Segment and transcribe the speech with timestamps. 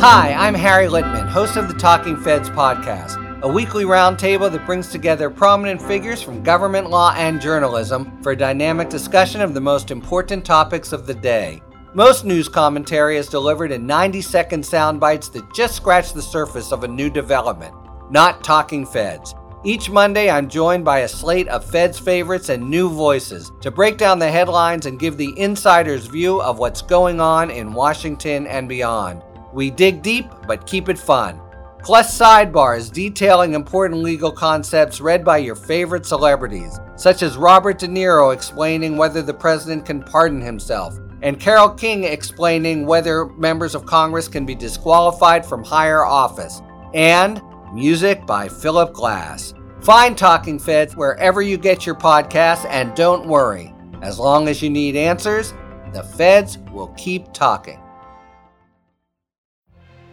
[0.00, 4.88] Hi, I'm Harry Litman, host of the Talking Feds podcast, a weekly roundtable that brings
[4.88, 9.90] together prominent figures from government law and journalism for a dynamic discussion of the most
[9.90, 11.60] important topics of the day.
[11.92, 16.72] Most news commentary is delivered in 90 second sound bites that just scratch the surface
[16.72, 17.74] of a new development,
[18.10, 19.34] not Talking Feds.
[19.64, 23.98] Each Monday, I'm joined by a slate of Feds favorites and new voices to break
[23.98, 28.66] down the headlines and give the insider's view of what's going on in Washington and
[28.66, 29.22] beyond.
[29.52, 31.40] We dig deep, but keep it fun.
[31.82, 37.88] Plus, sidebars detailing important legal concepts read by your favorite celebrities, such as Robert De
[37.88, 43.86] Niro explaining whether the president can pardon himself, and Carol King explaining whether members of
[43.86, 46.60] Congress can be disqualified from higher office,
[46.92, 47.40] and
[47.72, 49.54] music by Philip Glass.
[49.80, 54.68] Find Talking Feds wherever you get your podcasts, and don't worry, as long as you
[54.68, 55.54] need answers,
[55.94, 57.80] the feds will keep talking.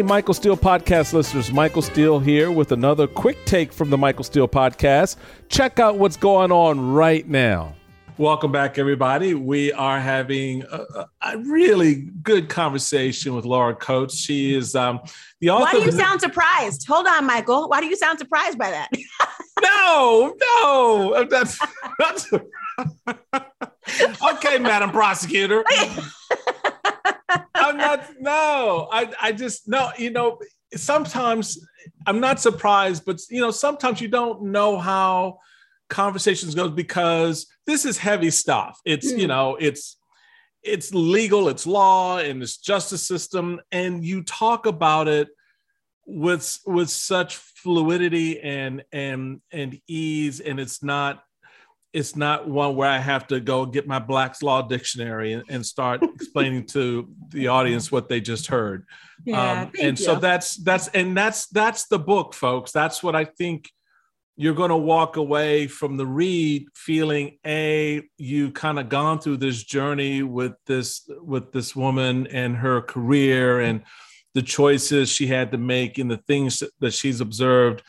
[0.00, 1.52] Hey, Michael Steele podcast listeners.
[1.52, 5.16] Michael Steele here with another quick take from the Michael Steele podcast.
[5.50, 7.74] Check out what's going on right now.
[8.16, 9.34] Welcome back, everybody.
[9.34, 14.16] We are having a, a really good conversation with Laura Coates.
[14.16, 15.00] She is um,
[15.40, 15.64] the author.
[15.64, 16.86] Why do you sound surprised?
[16.88, 17.68] Hold on, Michael.
[17.68, 18.88] Why do you sound surprised by that?
[19.62, 21.26] no, no.
[21.28, 21.58] That's,
[21.98, 22.32] that's
[24.32, 25.62] okay, Madam Prosecutor.
[27.54, 28.04] I'm not.
[28.20, 29.90] No, I, I just no.
[29.96, 30.38] You know,
[30.74, 31.64] sometimes
[32.06, 35.38] I'm not surprised, but you know, sometimes you don't know how
[35.88, 38.80] conversations goes because this is heavy stuff.
[38.84, 39.18] It's mm.
[39.18, 39.96] you know, it's
[40.62, 45.28] it's legal, it's law, and it's justice system, and you talk about it
[46.06, 51.22] with with such fluidity and and and ease, and it's not
[51.92, 55.66] it's not one where I have to go get my Black's Law Dictionary and, and
[55.66, 58.86] start explaining to the audience what they just heard.
[59.24, 60.04] Yeah, um, and you.
[60.04, 62.72] so that's that's and that's that's the book, folks.
[62.72, 63.70] That's what I think
[64.36, 69.36] you're going to walk away from the read feeling a you kind of gone through
[69.36, 73.82] this journey with this with this woman and her career and
[74.32, 77.82] the choices she had to make and the things that she's observed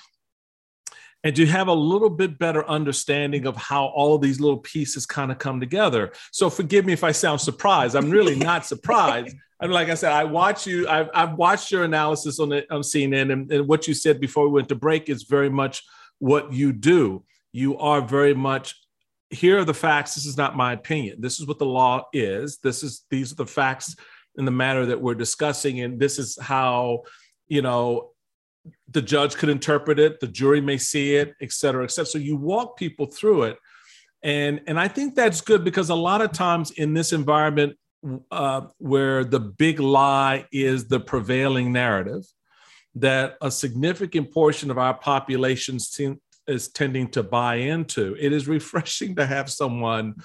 [1.24, 5.06] and to have a little bit better understanding of how all of these little pieces
[5.06, 6.12] kind of come together.
[6.32, 7.96] So forgive me if I sound surprised.
[7.96, 9.36] I'm really not surprised.
[9.60, 10.88] And like I said, I watch you.
[10.88, 14.48] I've, I've watched your analysis on the on CNN, and, and what you said before
[14.48, 15.84] we went to break is very much
[16.18, 17.24] what you do.
[17.52, 18.76] You are very much
[19.32, 20.16] here are the facts.
[20.16, 21.22] This is not my opinion.
[21.22, 22.58] This is what the law is.
[22.58, 23.96] This is these are the facts
[24.38, 27.04] in the matter that we're discussing, and this is how
[27.48, 28.12] you know
[28.90, 32.06] the judge could interpret it, the jury may see it, et cetera, et cetera.
[32.06, 33.58] So you walk people through it.
[34.24, 37.78] And, and I think that's good because a lot of times in this environment
[38.32, 42.24] uh, where the big lie is the prevailing narrative,
[42.96, 45.78] that a significant portion of our population
[46.48, 50.16] is tending to buy into, it is refreshing to have someone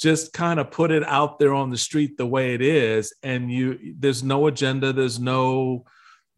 [0.00, 3.52] just kind of put it out there on the street the way it is and
[3.52, 5.84] you there's no agenda there's no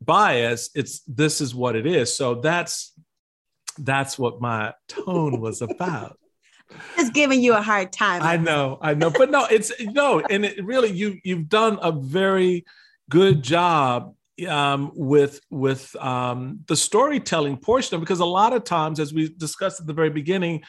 [0.05, 2.15] bias it's this is what it is.
[2.15, 2.93] So that's
[3.79, 6.19] that's what my tone was about.
[6.97, 8.23] Just giving you a hard time.
[8.23, 11.93] I know i know but no it's no and it really you you've done a
[11.93, 12.65] very
[13.11, 14.15] good job
[14.49, 19.81] um, with with um, the storytelling portion because a lot of times as we discussed
[19.81, 20.63] at the very beginning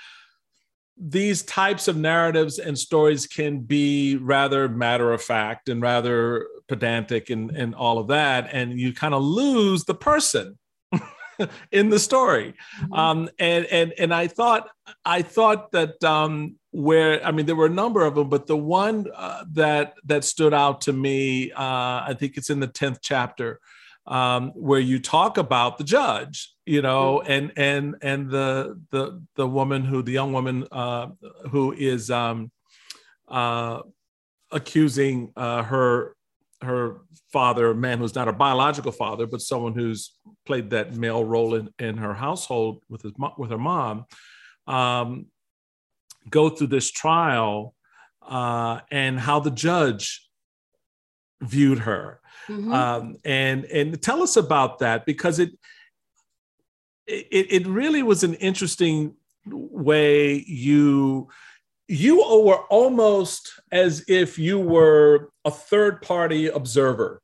[0.97, 7.29] these types of narratives and stories can be rather matter of fact and rather pedantic
[7.29, 8.49] and, and all of that.
[8.51, 10.57] And you kind of lose the person
[11.71, 12.53] in the story.
[12.81, 12.93] Mm-hmm.
[12.93, 14.69] Um, and, and, and I thought,
[15.05, 18.57] I thought that um, where, I mean, there were a number of them, but the
[18.57, 22.99] one uh, that, that stood out to me, uh, I think it's in the 10th
[23.01, 23.59] chapter,
[24.05, 27.31] um, where you talk about the judge, you know, mm-hmm.
[27.31, 31.07] and and and the the the woman who the young woman uh,
[31.49, 32.51] who is um,
[33.27, 33.79] uh,
[34.51, 36.15] accusing uh, her
[36.63, 37.01] her
[37.31, 40.13] father, a man who's not a biological father, but someone who's
[40.45, 44.05] played that male role in, in her household with his with her mom.
[44.67, 45.27] Um,
[46.29, 47.73] go through this trial
[48.21, 50.29] uh, and how the judge
[51.41, 52.21] viewed her.
[52.47, 52.73] Mm-hmm.
[52.73, 55.51] Um, and and tell us about that because it,
[57.07, 59.15] it it really was an interesting
[59.45, 61.29] way you
[61.88, 67.22] you were almost as if you were a third party observer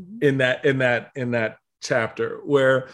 [0.00, 0.18] mm-hmm.
[0.22, 2.88] in that in that in that chapter where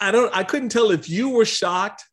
[0.00, 2.04] I don't I couldn't tell if you were shocked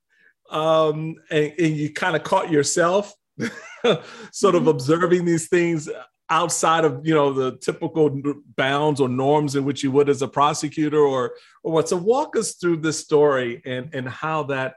[0.49, 4.67] um, and, and you kind of caught yourself sort of mm-hmm.
[4.67, 5.89] observing these things
[6.29, 8.21] outside of you know the typical
[8.57, 11.33] bounds or norms in which you would as a prosecutor or
[11.63, 14.75] or what so walk us through this story and and how that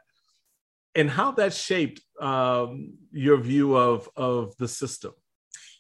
[0.95, 5.13] and how that shaped um, your view of of the system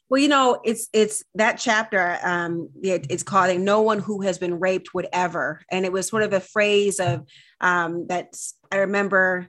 [0.08, 4.38] well you know it's it's that chapter um it, it's called no one who has
[4.38, 7.26] been raped would ever and it was sort of a phrase of
[7.60, 8.34] um that
[8.72, 9.48] i remember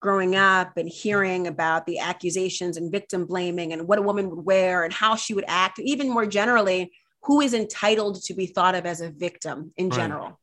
[0.00, 4.44] growing up and hearing about the accusations and victim blaming and what a woman would
[4.44, 6.92] wear and how she would act, even more generally,
[7.24, 10.34] who is entitled to be thought of as a victim in general right.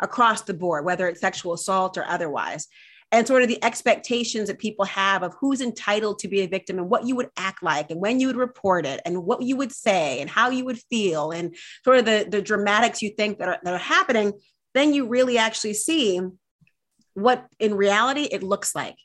[0.00, 2.66] across the board, whether it's sexual assault or otherwise.
[3.14, 6.78] And sort of the expectations that people have of who's entitled to be a victim
[6.78, 9.56] and what you would act like and when you would report it and what you
[9.56, 13.38] would say and how you would feel and sort of the, the dramatics you think
[13.38, 14.32] that are, that are happening,
[14.74, 16.20] then you really actually see
[17.14, 18.96] what in reality it looks like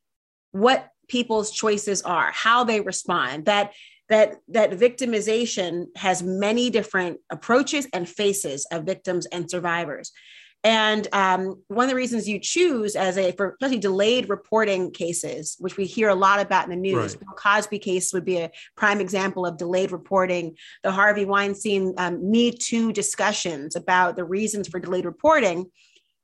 [0.54, 3.46] what people's choices are how they respond.
[3.46, 3.74] That
[4.10, 10.12] that that victimization has many different approaches and faces of victims and survivors
[10.64, 15.56] and um, one of the reasons you choose as a for especially delayed reporting cases,
[15.60, 17.20] which we hear a lot about in the news, right.
[17.20, 20.58] Bill Cosby case would be a prime example of delayed reporting.
[20.84, 25.72] The Harvey Weinstein um, Me Too discussions about the reasons for delayed reporting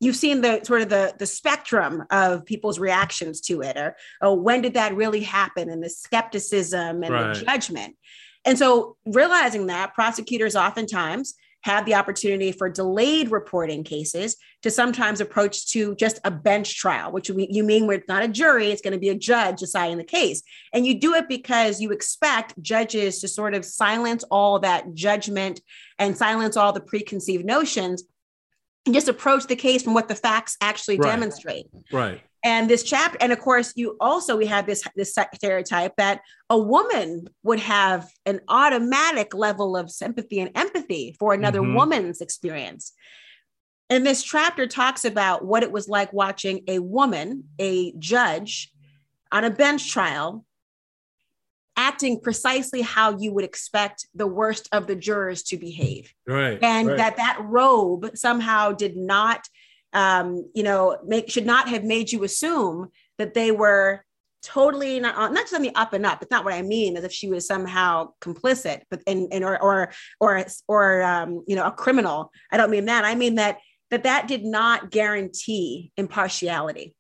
[0.01, 4.33] you've seen the sort of the the spectrum of people's reactions to it or oh
[4.33, 7.33] when did that really happen and the skepticism and right.
[7.33, 7.95] the judgment
[8.43, 11.35] and so realizing that prosecutors oftentimes
[11.65, 17.12] have the opportunity for delayed reporting cases to sometimes approach to just a bench trial
[17.12, 19.97] which you mean where it's not a jury it's going to be a judge deciding
[19.97, 24.59] the case and you do it because you expect judges to sort of silence all
[24.59, 25.59] that judgment
[25.97, 28.03] and silence all the preconceived notions
[28.85, 31.09] and just approach the case from what the facts actually right.
[31.09, 31.65] demonstrate.
[31.91, 32.21] Right.
[32.45, 36.57] And this chapter, and of course, you also we have this this stereotype that a
[36.57, 41.75] woman would have an automatic level of sympathy and empathy for another mm-hmm.
[41.75, 42.94] woman's experience.
[43.89, 48.71] And this chapter talks about what it was like watching a woman, a judge,
[49.31, 50.45] on a bench trial
[51.77, 56.13] acting precisely how you would expect the worst of the jurors to behave.
[56.25, 56.57] Right.
[56.62, 56.97] And right.
[56.97, 59.45] that that robe somehow did not,
[59.95, 64.03] um, you know, make should not have made you assume that they were
[64.44, 66.21] totally not, not just on the up and up.
[66.21, 69.59] It's not what I mean, as if she was somehow complicit, but in, in or
[69.59, 72.31] or or or um, you know, a criminal.
[72.51, 73.06] I don't mean that.
[73.06, 73.57] I mean that
[73.89, 76.94] that that did not guarantee impartiality.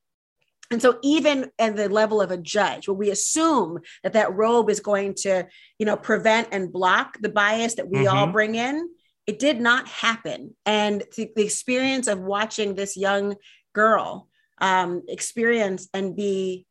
[0.71, 4.69] And so, even at the level of a judge, where we assume that that robe
[4.69, 5.47] is going to,
[5.77, 8.17] you know, prevent and block the bias that we mm-hmm.
[8.17, 8.89] all bring in,
[9.27, 10.55] it did not happen.
[10.65, 13.35] And the, the experience of watching this young
[13.73, 14.27] girl
[14.59, 16.65] um, experience and be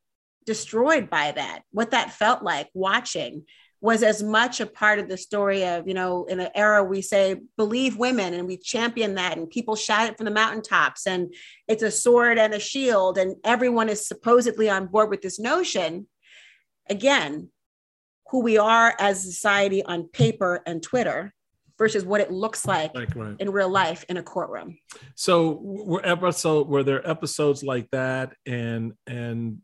[0.46, 3.44] destroyed by that, what that felt like watching
[3.80, 7.02] was as much a part of the story of, you know, in an era we
[7.02, 11.34] say believe women and we champion that and people shout it from the mountaintops and
[11.68, 16.06] it's a sword and a shield and everyone is supposedly on board with this notion.
[16.88, 17.50] Again,
[18.30, 21.33] who we are as society on paper and Twitter
[21.78, 23.36] versus what it looks like, like right.
[23.38, 24.78] in real life in a courtroom.
[25.14, 29.58] So were episode were there episodes like that and and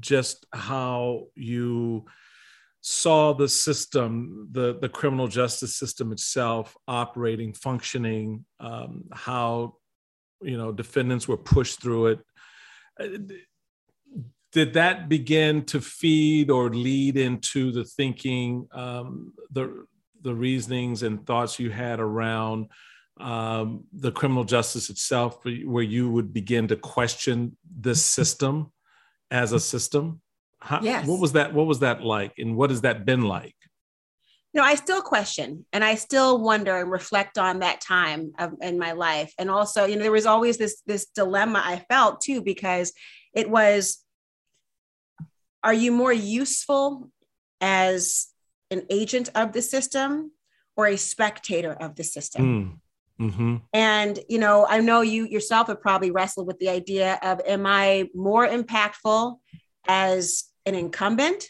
[0.00, 2.06] just how you
[2.80, 9.76] saw the system, the, the criminal justice system itself operating, functioning, um, how
[10.42, 12.20] you know defendants were pushed through it.
[13.00, 13.06] Uh,
[14.52, 19.86] did that begin to feed or lead into the thinking, um, the
[20.22, 22.68] the reasonings and thoughts you had around
[23.20, 28.72] um, the criminal justice itself, where you would begin to question this system
[29.30, 30.20] as a system?
[30.60, 31.06] How, yes.
[31.06, 31.52] What was that?
[31.52, 32.34] What was that like?
[32.38, 33.56] And what has that been like?
[34.52, 38.52] You know, I still question and I still wonder and reflect on that time of,
[38.60, 39.32] in my life.
[39.38, 42.92] And also, you know, there was always this this dilemma I felt too because
[43.34, 44.04] it was
[45.64, 47.10] are you more useful
[47.60, 48.26] as
[48.72, 50.32] an agent of the system
[50.76, 52.80] or a spectator of the system?
[53.20, 53.28] Mm.
[53.28, 53.56] Mm-hmm.
[53.72, 57.66] And you know, I know you yourself have probably wrestled with the idea of am
[57.66, 59.38] I more impactful
[59.86, 61.44] as an incumbent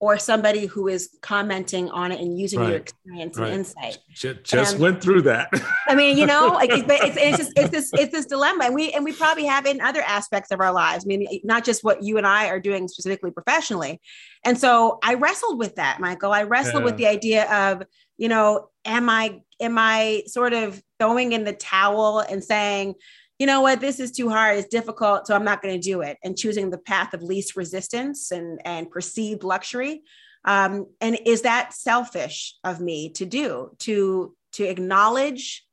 [0.00, 2.70] or somebody who is commenting on it and using right.
[2.70, 3.50] your experience right.
[3.50, 3.98] and insight.
[4.14, 5.50] Just, just and, went through that.
[5.88, 8.92] I mean, you know, like it's, it's, just it's this it's this dilemma, and we
[8.92, 11.04] and we probably have it in other aspects of our lives.
[11.04, 14.00] I mean, not just what you and I are doing specifically professionally.
[14.44, 16.32] And so I wrestled with that, Michael.
[16.32, 16.84] I wrestled yeah.
[16.86, 17.82] with the idea of,
[18.16, 22.94] you know, am I am I sort of throwing in the towel and saying,
[23.40, 26.02] you know what, this is too hard, it's difficult, so I'm not going to do
[26.02, 30.02] it, and choosing the path of least resistance and, and perceived luxury.
[30.44, 35.64] Um, and is that selfish of me to do to to acknowledge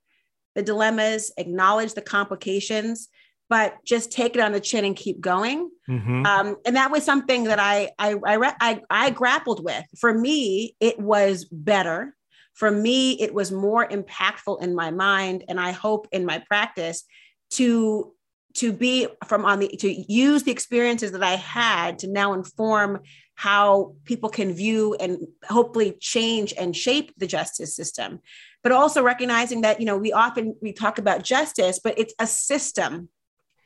[0.56, 3.10] the dilemmas, acknowledge the complications,
[3.50, 5.70] but just take it on the chin and keep going.
[5.90, 6.26] Mm-hmm.
[6.26, 9.84] Um, and that was something that I I, I I I grappled with.
[10.00, 12.16] For me, it was better.
[12.54, 17.04] For me, it was more impactful in my mind, and I hope in my practice
[17.52, 18.14] to
[18.56, 23.02] to be from on the to use the experiences that I had to now inform
[23.36, 28.20] how people can view and hopefully change and shape the justice system.
[28.64, 32.28] But also recognizing that you know we often we talk about justice but it's a
[32.28, 33.10] system.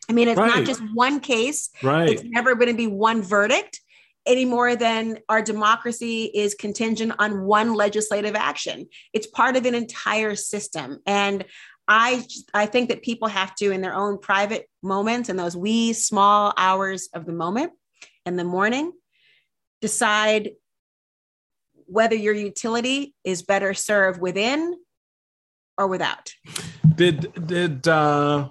[0.10, 0.58] I mean it's right.
[0.58, 1.70] not just one case.
[1.82, 2.10] Right.
[2.10, 3.80] It's never going to be one verdict
[4.26, 8.88] any more than our democracy is contingent on one legislative action.
[9.14, 11.00] It's part of an entire system.
[11.06, 11.46] And
[11.91, 15.91] I I think that people have to in their own private moments and those wee
[15.91, 17.74] small hours of the moment
[18.25, 18.93] in the morning
[19.81, 20.51] decide
[21.88, 24.74] whether your utility is better served within
[25.77, 26.31] or without.
[26.95, 28.48] Did did uh,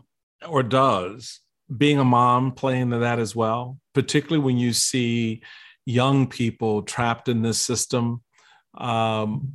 [0.47, 1.41] or does
[1.75, 3.79] being a mom play into that as well?
[3.95, 5.41] Particularly when you see
[5.87, 8.23] young people trapped in this system.
[8.77, 9.53] Um,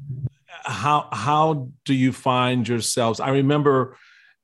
[0.66, 3.20] how how do you find yourselves?
[3.20, 3.98] I remember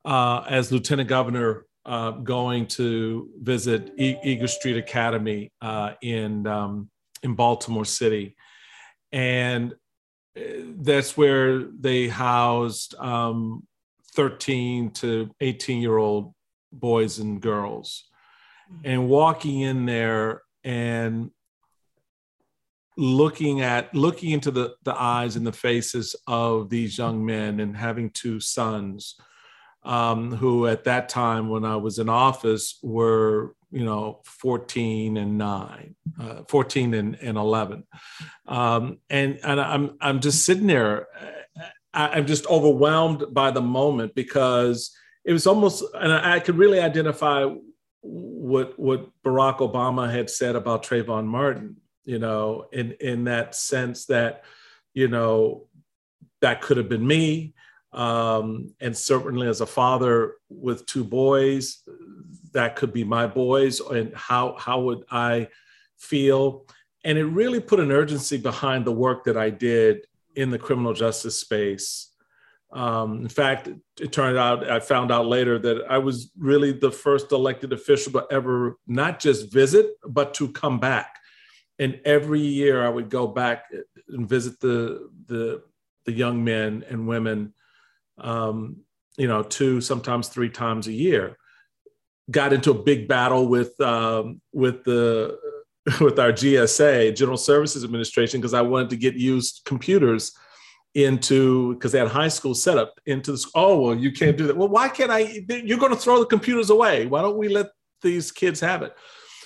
[0.06, 6.90] uh, as lieutenant governor uh, going to visit e- Eager Street Academy uh, in um,
[7.24, 8.36] in Baltimore City,
[9.12, 9.74] and
[10.38, 10.42] uh,
[10.78, 13.66] that's where they housed um,
[14.14, 16.34] 13 to 18 year old
[16.72, 18.08] boys and girls,
[18.84, 21.32] and walking in there and
[23.02, 27.76] looking at looking into the, the eyes and the faces of these young men and
[27.76, 29.20] having two sons
[29.84, 35.36] um, who at that time when i was in office were you know 14 and
[35.36, 37.84] 9 uh, 14 and, and 11
[38.48, 41.08] um, and and i'm i'm just sitting there
[41.96, 46.60] I, i'm just overwhelmed by the moment because it was almost and i, I could
[46.60, 47.48] really identify
[48.04, 54.06] what what barack obama had said about trayvon martin you know, in in that sense
[54.08, 54.44] that,
[54.94, 55.68] you know,
[56.42, 57.54] that could have been me.
[57.94, 61.84] Um, and certainly as a father with two boys,
[62.54, 63.80] that could be my boys.
[63.80, 65.48] And how how would I
[65.98, 66.66] feel?
[67.04, 70.06] And it really put an urgency behind the work that I did
[70.36, 72.08] in the criminal justice space.
[72.72, 73.68] Um, in fact,
[74.00, 78.14] it, turned out I found out later that I was really the first elected official
[78.14, 81.18] to ever not just visit, but to come back
[81.82, 83.66] and every year I would go back
[84.08, 85.64] and visit the the
[86.06, 87.54] the young men and women,
[88.20, 88.78] um,
[89.18, 91.38] you know, two sometimes three times a year.
[92.30, 95.40] Got into a big battle with um, with the
[96.00, 100.34] with our GSA General Services Administration because I wanted to get used computers
[100.94, 104.46] into because they had high school set up into the oh well you can't do
[104.46, 104.56] that.
[104.56, 107.08] Well why can't I you're going to throw the computers away.
[107.08, 107.72] Why don't we let
[108.04, 108.94] these kids have it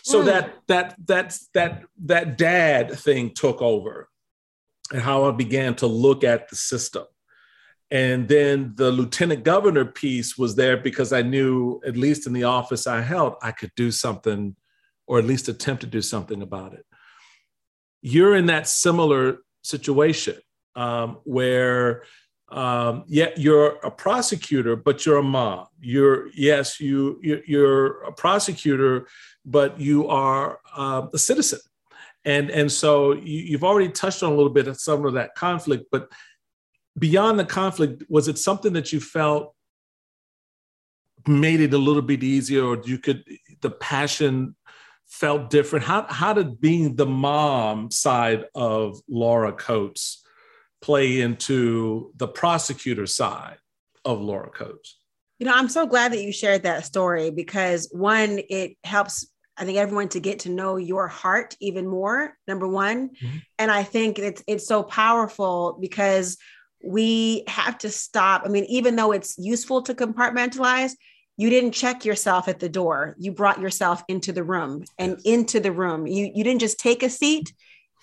[0.05, 0.25] so mm.
[0.25, 4.07] that that that that that dad thing took over
[4.93, 7.03] and how i began to look at the system
[7.91, 12.43] and then the lieutenant governor piece was there because i knew at least in the
[12.43, 14.55] office i held i could do something
[15.07, 16.85] or at least attempt to do something about it
[18.01, 20.35] you're in that similar situation
[20.75, 22.03] um, where
[22.49, 25.65] um, yeah, you're a prosecutor, but you're a mom.
[25.79, 29.07] You're yes, you you're a prosecutor,
[29.45, 31.59] but you are uh, a citizen,
[32.23, 35.35] and and so you, have already touched on a little bit of some of that
[35.35, 35.85] conflict.
[35.91, 36.11] But
[36.97, 39.53] beyond the conflict, was it something that you felt
[41.27, 43.23] made it a little bit easier, or you could
[43.61, 44.55] the passion
[45.05, 45.85] felt different?
[45.85, 50.23] How how did being the mom side of Laura Coates?
[50.85, 53.57] play into the prosecutor side
[54.05, 54.99] of Laura Coates?
[55.39, 59.25] You know, I'm so glad that you shared that story because one, it helps,
[59.57, 63.09] I think, everyone to get to know your heart even more, number one.
[63.09, 63.37] Mm-hmm.
[63.59, 66.37] And I think it's it's so powerful because
[66.83, 68.43] we have to stop.
[68.45, 70.91] I mean, even though it's useful to compartmentalize,
[71.37, 73.15] you didn't check yourself at the door.
[73.17, 76.07] You brought yourself into the room and into the room.
[76.07, 77.53] You you didn't just take a seat,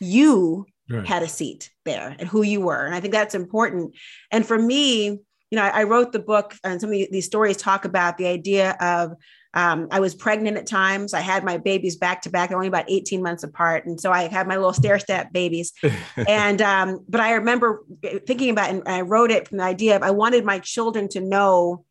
[0.01, 1.07] you right.
[1.07, 2.85] had a seat there and who you were.
[2.85, 3.95] And I think that's important.
[4.31, 7.57] And for me, you know, I, I wrote the book and some of these stories
[7.57, 9.13] talk about the idea of
[9.55, 11.13] um, I was pregnant at times.
[11.13, 13.85] I had my babies back to back, only about 18 months apart.
[13.85, 15.73] And so I had my little stair step babies.
[16.17, 17.83] and, um, but I remember
[18.27, 21.21] thinking about, and I wrote it from the idea of I wanted my children to
[21.21, 21.85] know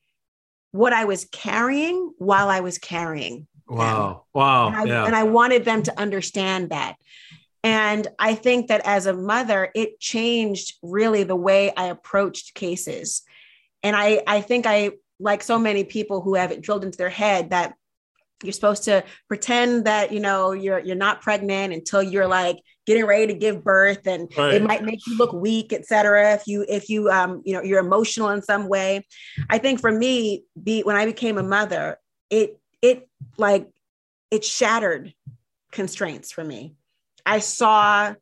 [0.72, 3.48] what I was carrying while I was carrying.
[3.68, 4.08] Wow.
[4.08, 4.20] Them.
[4.34, 4.68] Wow.
[4.68, 5.06] And I, yeah.
[5.06, 6.96] and I wanted them to understand that.
[7.64, 13.22] And I think that as a mother, it changed really the way I approached cases.
[13.84, 14.92] And I, I think I,
[15.22, 17.76] like so many people who have it drilled into their head that
[18.44, 23.06] you're supposed to pretend that you know you're you're not pregnant until you're like getting
[23.06, 24.56] ready to give birth and right.
[24.56, 27.80] it might make you look weak etc if you if you um you know you're
[27.80, 29.06] emotional in some way.
[29.50, 31.98] I think for me be when i became a mother
[32.30, 33.70] it it like
[34.32, 35.14] it shattered
[35.72, 36.76] constraints for me.
[37.26, 38.14] I saw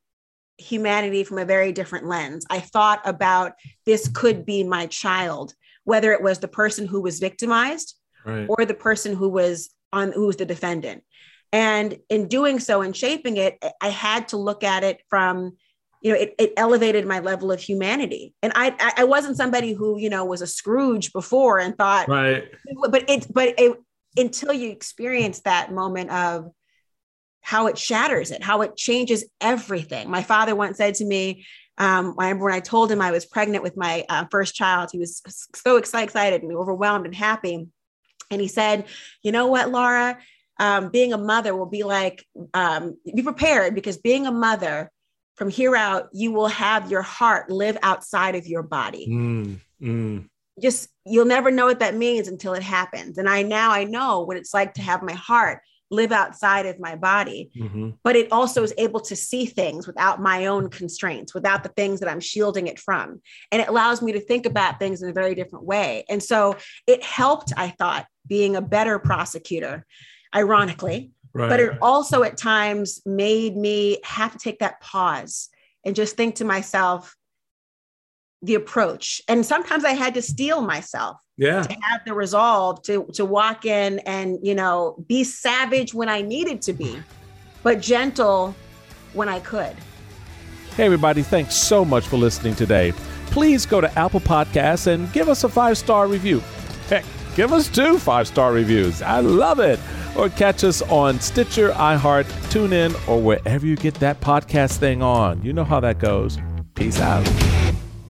[0.57, 2.45] humanity from a very different lens.
[2.49, 3.53] I thought about
[3.85, 5.53] this could be my child
[5.89, 8.45] whether it was the person who was victimized right.
[8.47, 11.03] or the person who was on who was the defendant.
[11.51, 15.57] And in doing so and shaping it, I had to look at it from,
[16.03, 18.35] you know, it, it elevated my level of humanity.
[18.43, 22.43] And I, I wasn't somebody who, you know, was a Scrooge before and thought, right.
[22.91, 23.77] But it, but it,
[24.15, 26.51] until you experience that moment of
[27.41, 30.09] how it shatters it, how it changes everything.
[30.09, 31.45] My father once said to me,
[31.79, 34.89] um, I remember when I told him I was pregnant with my uh, first child,
[34.91, 35.21] he was
[35.55, 37.67] so excited and overwhelmed and happy.
[38.29, 38.85] And he said,
[39.23, 40.19] You know what, Laura?
[40.59, 44.91] Um, being a mother will be like, um, be prepared because being a mother,
[45.35, 49.07] from here out, you will have your heart live outside of your body.
[49.09, 50.29] Mm, mm.
[50.61, 53.17] Just, you'll never know what that means until it happens.
[53.17, 56.79] And I now I know what it's like to have my heart live outside of
[56.79, 57.89] my body mm-hmm.
[58.03, 61.99] but it also is able to see things without my own constraints without the things
[61.99, 65.13] that i'm shielding it from and it allows me to think about things in a
[65.13, 66.55] very different way and so
[66.87, 69.85] it helped i thought being a better prosecutor
[70.35, 71.49] ironically right.
[71.49, 75.49] but it also at times made me have to take that pause
[75.85, 77.15] and just think to myself
[78.41, 81.63] the approach and sometimes i had to steel myself yeah.
[81.63, 86.21] to have the resolve to to walk in and you know be savage when i
[86.21, 87.01] needed to be
[87.63, 88.55] but gentle
[89.13, 89.75] when i could.
[90.79, 91.23] Hey everybody.
[91.23, 92.93] Thanks so much for listening today.
[93.31, 96.41] Please go to apple podcasts and give us a five star review.
[96.87, 97.03] Heck
[97.35, 99.01] give us two five star reviews.
[99.01, 99.77] I love it.
[100.15, 105.43] Or catch us on stitcher iheart TuneIn, or wherever you get that podcast thing on.
[105.43, 106.37] You know how that goes.
[106.75, 107.27] Peace out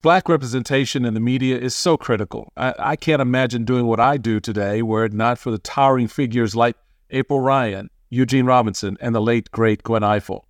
[0.08, 2.50] Black representation in the media is so critical.
[2.56, 6.08] I, I, can't imagine doing what I do today were it not for the towering
[6.08, 6.76] figures like
[7.10, 10.44] April Ryan, Eugene Robinson, and the late, great Gwen Ifill.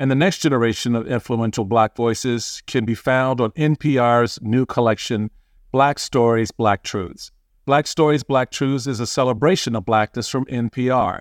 [0.00, 5.30] And the next generation of influential Black voices can be found on NPR's new collection,
[5.70, 7.30] Black Stories, Black Truths.
[7.64, 11.20] Black Stories, Black Truths is a celebration of Blackness from NPR.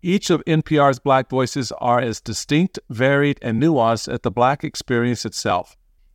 [0.00, 5.26] Each of NPR's Black voices are as distinct, varied, and nuanced as the Black experience
[5.26, 5.76] itself.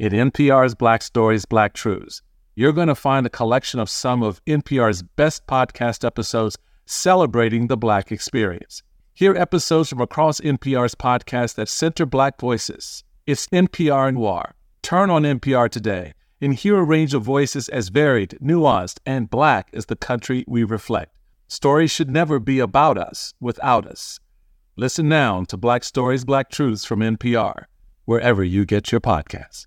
[0.00, 2.22] in NPR's Black Stories, Black Truths.
[2.54, 7.76] You're going to find a collection of some of NPR's best podcast episodes celebrating the
[7.76, 8.82] Black experience.
[9.12, 13.04] Hear episodes from across NPR's podcasts that center Black voices.
[13.26, 14.54] It's NPR Noir.
[14.80, 19.68] Turn on NPR today and hear a range of voices as varied, nuanced, and Black
[19.74, 21.14] as the country we reflect.
[21.46, 24.18] Stories should never be about us without us.
[24.76, 27.64] Listen now to Black Stories, Black Truths from NPR,
[28.06, 29.66] wherever you get your podcasts.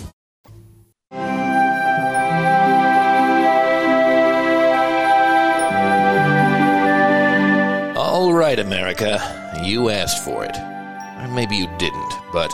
[8.51, 9.17] Right, America.
[9.63, 10.57] You asked for it.
[10.57, 12.53] Or maybe you didn't, but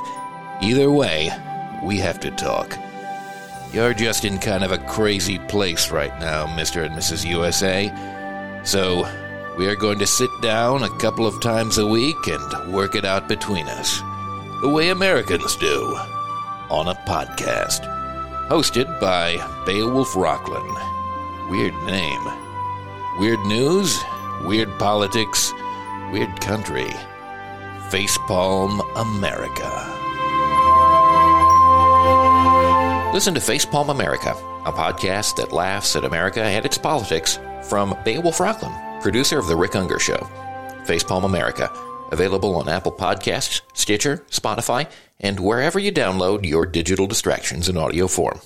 [0.62, 1.32] either way,
[1.84, 2.78] we have to talk.
[3.74, 6.86] You're just in kind of a crazy place right now, Mr.
[6.86, 7.28] and Mrs.
[7.28, 7.92] USA.
[8.64, 9.10] So,
[9.58, 13.04] we are going to sit down a couple of times a week and work it
[13.04, 14.00] out between us.
[14.62, 15.98] The way Americans do.
[16.70, 17.82] On a podcast.
[18.50, 20.78] Hosted by Beowulf Rockland.
[21.50, 22.24] Weird name.
[23.18, 23.98] Weird news,
[24.44, 25.52] weird politics,
[26.12, 26.88] weird country.
[27.90, 29.94] Facepalm America.
[33.14, 34.32] Listen to Facepalm America,
[34.66, 39.56] a podcast that laughs at America and its politics from Beowulf Rockland, producer of The
[39.56, 40.18] Rick Ungar Show.
[40.86, 41.72] Facepalm America,
[42.12, 44.90] available on Apple Podcasts, Stitcher, Spotify,
[45.20, 48.40] and wherever you download your digital distractions in audio form.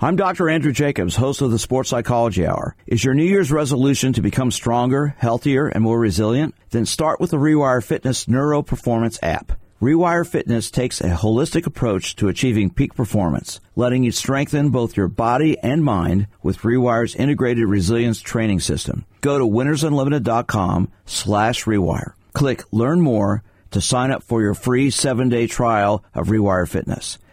[0.00, 0.48] I'm Dr.
[0.48, 2.76] Andrew Jacobs, host of the Sports Psychology Hour.
[2.86, 6.54] Is your New Year's resolution to become stronger, healthier, and more resilient?
[6.70, 9.58] Then start with the Rewire Fitness Neuro Performance app.
[9.82, 15.08] Rewire Fitness takes a holistic approach to achieving peak performance, letting you strengthen both your
[15.08, 19.04] body and mind with Rewire's integrated resilience training system.
[19.20, 22.12] Go to winnersunlimited.com slash rewire.
[22.34, 27.18] Click learn more to sign up for your free seven day trial of Rewire Fitness.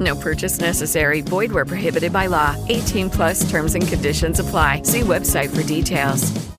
[0.00, 1.20] No purchase necessary.
[1.20, 2.56] Void where prohibited by law.
[2.68, 4.82] 18 plus terms and conditions apply.
[4.82, 6.50] See website for details.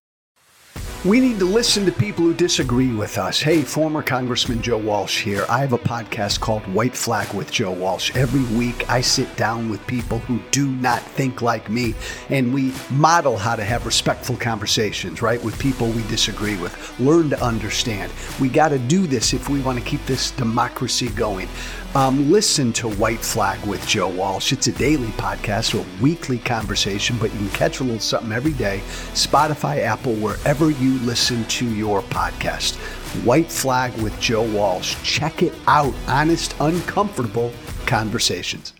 [1.03, 3.41] We need to listen to people who disagree with us.
[3.41, 5.47] Hey, former Congressman Joe Walsh here.
[5.49, 8.15] I have a podcast called White Flag with Joe Walsh.
[8.15, 11.95] Every week I sit down with people who do not think like me
[12.29, 16.99] and we model how to have respectful conversations, right, with people we disagree with.
[16.99, 18.11] Learn to understand.
[18.39, 21.49] We got to do this if we want to keep this democracy going.
[21.93, 24.53] Um, listen to White Flag with Joe Walsh.
[24.53, 28.53] It's a daily podcast, a weekly conversation, but you can catch a little something every
[28.53, 28.81] day.
[29.13, 32.75] Spotify, Apple, wherever you listen to your podcast.
[33.25, 34.95] White Flag with Joe Walsh.
[35.03, 35.93] Check it out.
[36.07, 37.51] Honest, uncomfortable
[37.85, 38.73] conversations.